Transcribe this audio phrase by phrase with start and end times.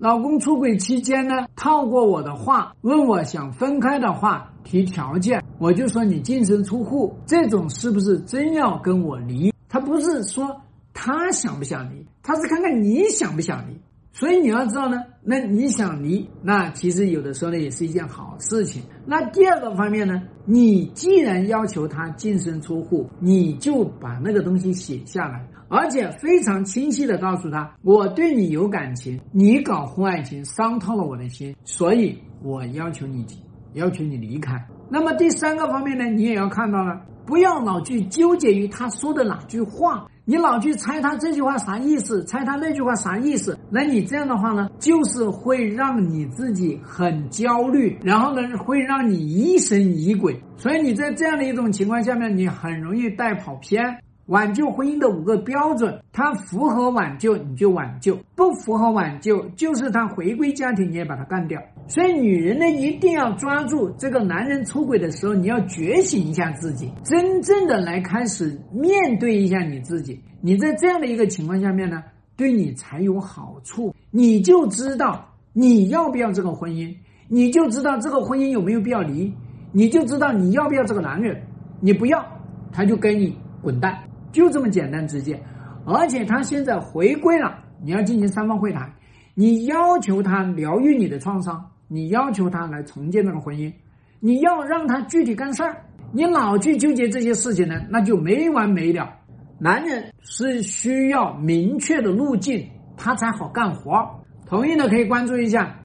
[0.00, 9.52] 老公出轨期间呢，套过我的话，问我想分开的话提条件，我就说你净身出户，这种是不是真要跟我离？
[9.68, 10.58] 他不是说
[10.94, 13.78] 他想不想离，他是看看你想不想离。
[14.12, 18.82] 所以你要知道呢，那你想离，那其实有的时候呢也是一件好事情。
[19.06, 33.24] 那第二个方面呢，你既然要求他净身出户，你就把那个东西写下来，而且非常清晰的告诉他，我对你有感情，你搞婚外情伤透了我的心，所以我要求你，
[33.74, 34.66] 要求你离开。
[34.90, 40.06] 那么第三个方面呢，你也要看到了，不要老去纠结于他说的哪句话。
[40.26, 50.40] 你老去猜他这句话啥意思，猜他那句话啥意思，那你这样的话呢，就是会让你自己很焦虑，然后呢，会让你疑神疑鬼。
[50.56, 53.98] 所以你在这样的一种情况下面，你很容易带跑偏。
[54.30, 61.60] 挽救婚姻的五个标准，它符合挽救你就挽救，不符合挽救就是他回归家庭你也把他干掉。
[61.88, 70.20] 所以女人呢一定要抓住这个男人出轨的时候，你要觉醒一下自己，真正的来开始面对一下你自己。
[70.40, 72.00] 你在这样的一个情况下面呢，
[72.36, 76.94] 对你才有好处，你就知道你要不要这个婚姻，
[77.26, 79.34] 你就知道这个婚姻有没有必要离，
[79.72, 81.36] 你就知道你要不要这个男人，
[81.80, 82.24] 你不要
[82.70, 83.98] 他就跟你滚蛋。
[84.32, 85.40] 就这么简单直接，
[85.84, 88.90] 而且他现在回归了，你要进行三方会谈，
[89.34, 93.72] 你要求他疗愈你的创伤，你要求他来重建这个婚姻，
[94.20, 95.76] 你要让他具体干事儿，
[96.12, 99.08] 你老去纠结这些事情呢，那就没完没了。
[99.58, 104.08] 男人是需要明确的路径，他才好干活。
[104.46, 105.76] 同意的可以关注一下。